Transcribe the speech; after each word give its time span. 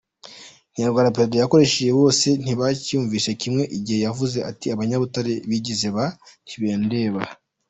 Ikinyarwanda 0.69 1.13
Perezida 1.15 1.35
yakoresheje 1.43 1.91
bose 2.01 2.27
ntibacyumvise 2.43 3.29
kimwe, 3.41 3.63
igihe 3.77 3.99
yavuze 4.07 4.37
ati 4.49 4.65
abanyabutare 4.73 5.33
bigize 5.49 5.87
ba 5.95 6.05
«ntibindeba». 6.45 7.21